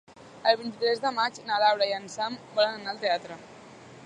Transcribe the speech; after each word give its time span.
El 0.51 0.55
vint-i-tres 0.61 1.03
de 1.03 1.11
maig 1.19 1.37
na 1.51 1.59
Laura 1.67 1.91
i 1.91 1.95
en 2.01 2.09
Sam 2.17 2.41
volen 2.57 2.79
anar 2.81 2.97
al 2.97 3.05
teatre. 3.07 3.43